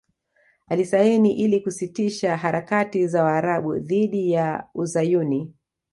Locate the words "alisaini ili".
0.67-1.59